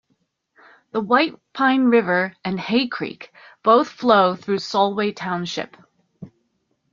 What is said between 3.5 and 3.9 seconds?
both